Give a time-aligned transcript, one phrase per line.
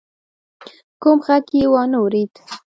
[1.01, 2.33] کوم غږ يې وانه ورېد.